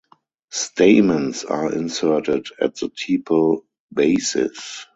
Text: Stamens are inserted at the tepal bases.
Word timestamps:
Stamens 0.51 1.43
are 1.47 1.71
inserted 1.71 2.47
at 2.59 2.73
the 2.77 2.89
tepal 2.89 3.65
bases. 3.93 4.87